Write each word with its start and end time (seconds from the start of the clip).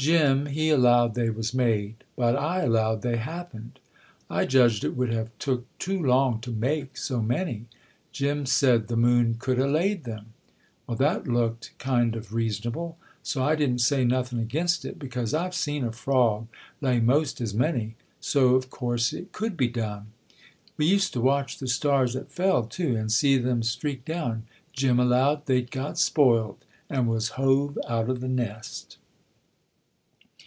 Jim 0.00 0.46
he 0.46 0.70
allowed 0.70 1.14
they 1.14 1.28
was 1.28 1.52
made, 1.52 1.96
but 2.14 2.36
I 2.36 2.60
allowed 2.60 3.02
they 3.02 3.16
happened; 3.16 3.80
I 4.30 4.46
judged 4.46 4.84
it 4.84 4.94
would 4.96 5.08
have 5.12 5.36
took 5.40 5.66
too 5.80 6.00
long 6.00 6.40
to 6.42 6.52
make 6.52 6.96
so 6.96 7.20
many. 7.20 7.66
Jim 8.12 8.46
said 8.46 8.86
the 8.86 8.96
moon 8.96 9.34
could 9.40 9.58
a 9.58 9.66
laid 9.66 10.04
them; 10.04 10.34
well, 10.86 10.96
that 10.98 11.26
looked 11.26 11.72
kind 11.80 12.14
of 12.14 12.32
reasonable, 12.32 12.96
so 13.24 13.42
I 13.42 13.56
didn't 13.56 13.80
say 13.80 14.04
nothing 14.04 14.38
against 14.38 14.84
it, 14.84 15.00
because 15.00 15.34
I've 15.34 15.52
seen 15.52 15.82
a 15.82 15.90
frog 15.90 16.46
lay 16.80 17.00
most 17.00 17.40
as 17.40 17.52
many, 17.52 17.96
so 18.20 18.54
of 18.54 18.70
course 18.70 19.12
it 19.12 19.32
could 19.32 19.56
be 19.56 19.66
done. 19.66 20.12
We 20.76 20.86
used 20.86 21.12
to 21.14 21.20
watch 21.20 21.58
the 21.58 21.66
stars 21.66 22.12
that 22.12 22.30
fell, 22.30 22.62
too, 22.66 22.94
and 22.94 23.10
see 23.10 23.36
them 23.36 23.64
streak 23.64 24.04
down. 24.04 24.44
Jim 24.72 25.00
allowed 25.00 25.46
they'd 25.46 25.72
got 25.72 25.98
spoiled 25.98 26.64
and 26.88 27.08
was 27.08 27.30
hove 27.30 27.76
out 27.88 28.08
of 28.08 28.20
the 28.20 28.28
nest." 28.28 28.98